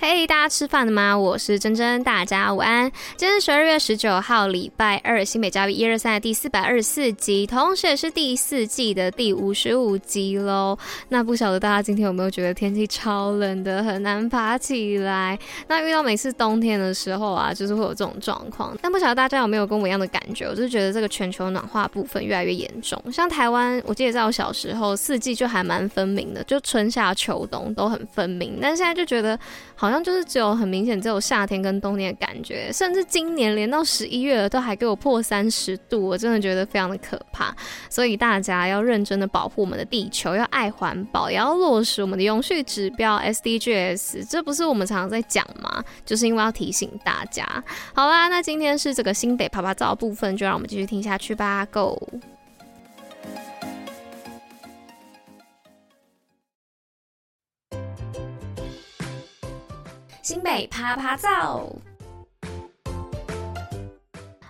[0.00, 1.18] 嘿大家吃饭了吗？
[1.18, 2.88] 我是珍珍，大家午安。
[3.16, 10.78] 今天是十二月十九号，礼拜二，新北教育一二三的第四百二十四集，同时也是第四季的第五十五集喽。
[11.08, 15.36] 那不晓得大家今天有没有觉得天气超冷的，很难爬起来？
[15.66, 18.78] 那遇到每次冬天的时候啊，就是会有这种状况。
[18.80, 20.46] 但不晓得大家有没有跟我一样的感觉？
[20.46, 23.02] 我就是觉得这个全球暖化部分越来越严重。
[23.12, 28.60] 像台湾，我记得在我小时候，四季就还蛮分明的，就春夏秋冬都很分明。
[28.62, 29.36] 但现在就觉得
[29.74, 29.87] 好。
[29.88, 37.56] 好像就是只有很明显，只有夏天跟冬天的感觉，甚至今年连到十一月了都还给我破三十度，我真的觉得非常的可怕。
[37.88, 44.28] 所以大家要认真的保护我们的地球，要爱环保，也要落实我们的永续指标 SDGs。
[44.28, 45.82] 这不是我们常常在讲吗？
[46.04, 47.46] 就是因为要提醒大家。
[47.94, 51.66] 好啦，那今天是这个新北趴趴造的部分，就让我们继续听下去吧。
[51.70, 51.98] Go。
[60.28, 61.64] 新北趴趴造。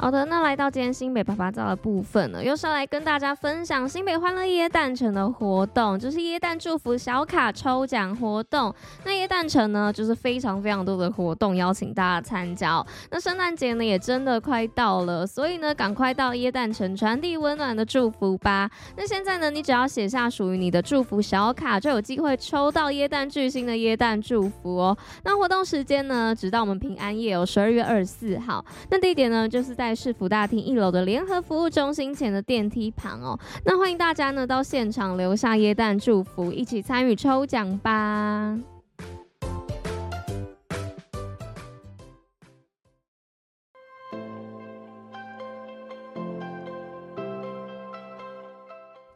[0.00, 8.74] 好的，那来到今天新北爸爸造的部分呢，又是来跟大家分享新北欢乐椰蛋城的活动，就是椰蛋祝福小卡抽奖活动。
[9.04, 12.82] 那椰蛋城呢，就是非常非常多的活动邀请大家参加。
[13.10, 18.70] 那圣诞节呢，也真的快到了，所以呢，赶快到椰蛋城传递温暖的祝福吧。
[18.96, 24.96] 那现在呢，你只要写下属于你的祝福小卡，就有机会抽到椰蛋巨星的椰蛋祝福哦。
[25.24, 28.64] 那活动时间呢，直到我们平安夜哦，十二月二十四号。
[28.88, 29.89] 那地点呢，就是在。
[29.94, 38.58] 市府大厅一楼的联合服务中心前的电梯旁哦，那欢迎大家呢到现场留下耶诞祝福，一起参与抽奖吧。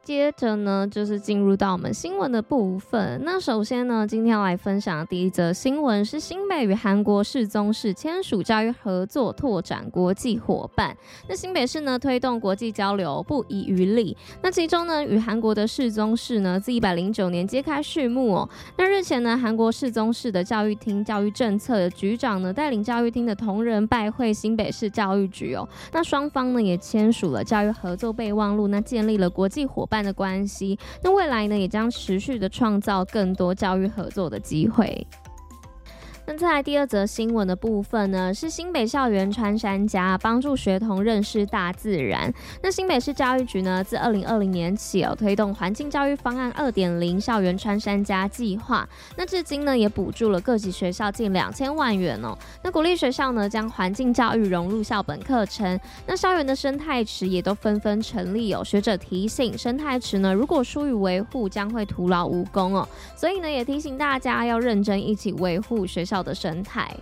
[0.04, 3.18] 接着呢，就是进入到我们新闻的部分。
[3.24, 10.94] 那首先呢，今天要来分享的第一则新闻是新北与韩国世宗市签署教育合作，拓展国际伙伴。
[11.26, 14.14] 那新北市呢，推动国际交流不遗余力。
[14.42, 18.48] 那其中呢，与韩国的世宗市呢，自一百零九年揭开序幕哦。
[18.76, 25.66] 那日前呢，韩国世宗市的教育厅教育政策的局长呢，带领教育厅的同仁拜会新北市教育局哦。
[25.92, 29.93] 那双方呢，也签署了教育合作备忘录，那建立了国际伙伴。
[30.02, 35.06] 的关系，那未来呢，也将持续的创造更多教育合作的机会。
[36.26, 42.32] 那再来第二则新闻的部分呢，是新北校园穿山甲帮助学童认识大自然。
[42.62, 48.88] 那新北市教育局呢，自二零二零年起哦，推动环境教育方案二点零校园穿山甲计划。
[49.16, 52.34] 那至今呢，也补助了各级学校近两千万元哦。
[52.62, 55.78] 那鼓励学校呢，将环境教育融入校本课程。
[56.06, 58.64] 那校园的生态池也都纷纷成立哦。
[58.64, 62.88] 学者提醒，生态池呢，如果疏于维护，将会徒劳无功哦。
[63.14, 66.13] 所以呢，也提醒大家要认真一起维护学校。
[66.22, 66.94] 的生态。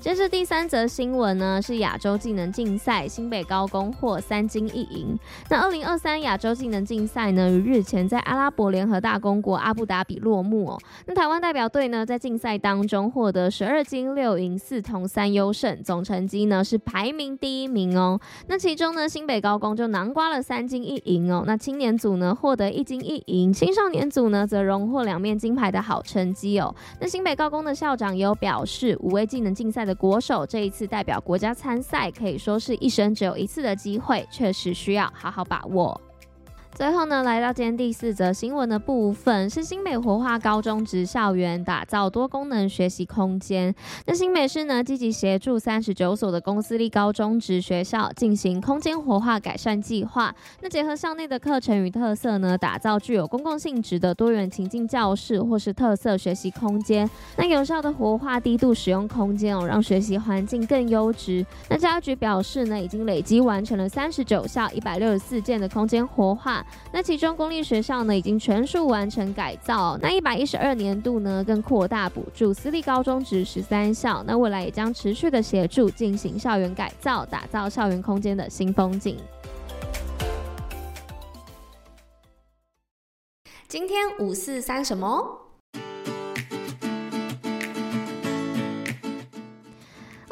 [0.00, 5.18] 接着第三则新闻呢，是亚洲技能竞赛，新北高工获三金一银。
[5.50, 10.78] 那二零二三亚洲技能竞赛呢，于日前在阿拉伯联合大公国阿布达比落幕哦。
[11.06, 18.20] 那台湾代表队呢，在竞赛当中获得十二金六银四铜三优胜，总成绩呢是排名第一名哦。
[18.46, 21.42] 那其中呢，新北高工就囊括了三金一银哦。
[21.44, 26.72] 那青年组呢获得一金一银，青少年组呢则荣获两面金牌的好成绩哦。
[27.00, 35.98] 那新北高工的校长也有表示，五位技能竞赛的国手这一次代表国家参赛，可以说是一生只有一次的机会，确实需要好好把握。
[36.74, 43.74] 最后呢，来到今天第四则新闻的部分，是新北活化高中职校园，打造多功能学习空间。
[44.06, 50.32] 那新北市呢，积极协助三十九所的公私立高中职学校进行空间活化改善计划。
[50.60, 57.10] 那结合校内的课程与特色呢，打造具有公共性质的多元情境教室或是特色学习空间。
[57.36, 61.44] 那有效的活化低度使用空间哦，让学习环境更优质。
[61.68, 66.57] 那教育局表示呢，已经累积完成了三十九校一百六十四件的空间活化。
[66.92, 69.98] 那其中公立学校呢，已经全数完成改造。
[70.00, 74.22] 那一百一十二年度呢，更扩大补助私立高中职十三校。
[74.26, 79.16] 那未来也将持续的协助进行校园改造，打造校园空间的新风景。
[83.66, 85.47] 今天五四三什么？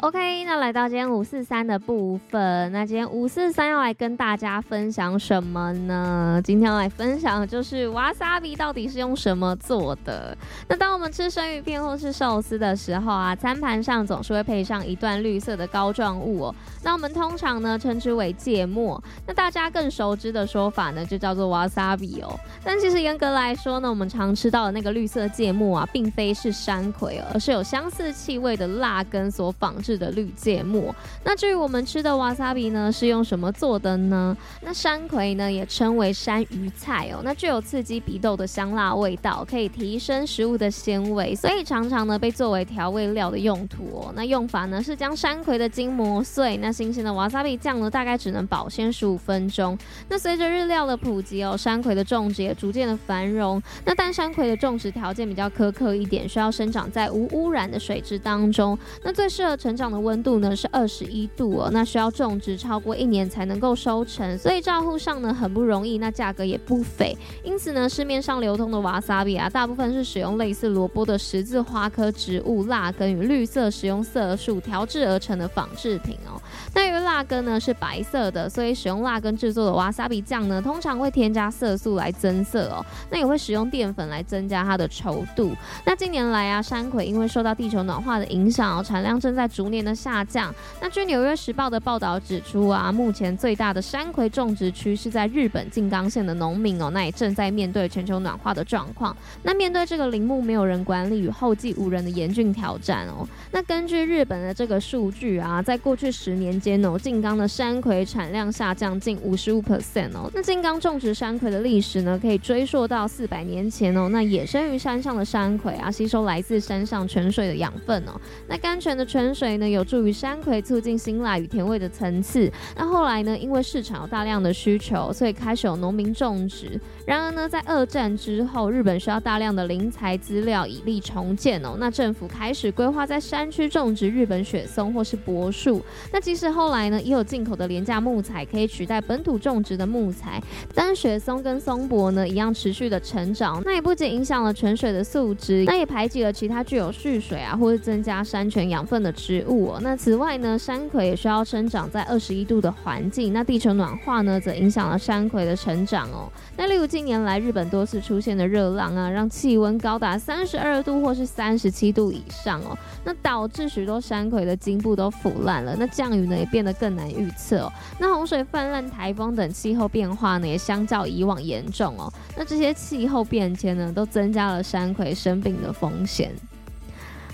[0.01, 6.39] OK，那来到今天五四三的部分，那今天五四三要来跟大家分享什么呢？
[6.43, 10.37] 今天要来分享的就是瓦萨比到底是用什么做的？
[10.69, 16.55] 那当我们吃生鱼片或是寿司的时候啊，餐盘上总是会配上一段绿色的膏状物哦。
[16.83, 22.39] 那我们通常呢称之为芥末，那大家更熟知的说法呢就叫做瓦萨比哦。
[22.63, 30.93] 但其实严格来说呢，我们常吃到的那个绿色芥末啊，并非是山葵，而是有相似气味的辣根所仿制的绿芥末。
[31.23, 34.35] 那至于我们吃的瓦萨比呢，是用什么做的呢？
[34.61, 37.21] 那山葵呢，也称为山芋菜哦。
[37.23, 44.11] 那具有刺激鼻窦的香辣味道，可以提升食物的鲜味，所以常常呢被作为调味料的用途哦。
[44.13, 46.57] 那用法呢是将山葵的筋磨碎。
[46.57, 49.77] 那新鲜的瓦萨比酱呢，大概只能保鲜十五分钟。
[50.09, 53.61] 那随着日料的普及哦，山葵的种植也逐渐的繁荣。
[53.85, 58.77] 那但山葵的种植条件比较苛刻一点，需要生长在无污染的水质当中。
[59.03, 67.15] 那最适合成长的温度呢是二十一度哦，那需要种植超过一年才能够收成，所以照护上呢很不容易，那价格也不菲。
[67.43, 76.41] 因此呢，市面上流通的瓦萨比啊，大部分是使用类似萝卜的十字花科植物辣根与绿色食用色素调制而成的仿制品哦。
[76.73, 82.83] 那由于辣根呢是白色的，所以使用辣根制作的瓦萨比酱呢，通常会添加色素来增色哦。
[83.11, 85.51] 那也会使用淀粉来增加它的稠度。
[85.85, 90.53] 那近年来啊，山葵因为受到地球暖化的影响哦，产量正在逐年的下降。
[90.81, 99.15] 那据《纽约时报》的报道指出啊，目前最大的山葵种植区是在日本静冈县的农民哦，那也正在面对全球暖化的状况。
[99.43, 110.29] 那面对这个林木没有人管理与后继无人的严峻挑战哦，那根据日本的这个数据啊，在过去十年间哦，静冈的山葵产量下降近五十五 percent 哦。
[110.33, 114.09] 那静冈种植山葵的历史呢，可以追溯到四百年前哦。
[114.09, 118.19] 那野生于山上的山葵啊，吸收来自山上泉水的养分哦。
[118.47, 122.51] 那甘泉的泉水呢，有助于山葵促进辛辣与甜味的层次。
[122.75, 126.79] 那后来呢，因为市场有大量的需求，所以开始有农民种植。
[127.05, 131.75] 然而呢，在二战之后，日本需要大量的林材资料以力重建哦。
[131.79, 135.81] 那政府开始规划在山区种植日本雪松或是柏树。
[136.11, 140.41] 那即使后来呢，也有进口的廉价木材可以取代本土种植的木材，
[140.73, 143.61] 但雪松跟松柏呢，一样持续的成长。
[143.65, 149.79] 那也不仅影响了泉水的素质，那也排挤了其他具有蓄水啊或是增加山泉养分的植哦。
[149.81, 153.33] 那此外呢，山葵也需要生长在二十一度的环境。
[153.33, 156.31] 那地球暖化呢，则影响了山葵的成长哦。
[156.55, 167.73] 那例如近年来日本多次出现的热浪啊，让气温高达三十二度或是三十七度以上哦，那导致许多山葵的茎部都腐烂了，那降雨呢也变得更难预测哦。
[167.99, 172.11] 那洪水泛滥、台风等气候变化呢，也相较以往严重哦。
[172.35, 176.31] 那这些气候变迁呢，都增加了山葵生病的风险。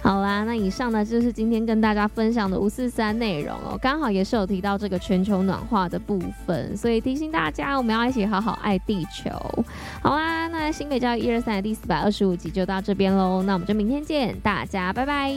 [0.03, 9.31] 好啦，那以上呢就是今天跟大家分享的五四三内容哦，刚好也是有提到这个全球暖化的部分，所以提醒大家，我们要一起好好爱地球。
[10.01, 15.33] 好啦，那新北教育一二三的第四百二十五集就到这边喽，那我们就明天见，大家拜拜。